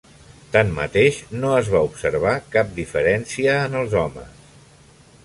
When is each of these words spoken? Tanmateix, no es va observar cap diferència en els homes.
Tanmateix, 0.53 1.19
no 1.43 1.51
es 1.57 1.69
va 1.75 1.81
observar 1.89 2.33
cap 2.57 2.73
diferència 2.81 3.59
en 3.67 3.77
els 3.83 3.95
homes. 4.05 4.43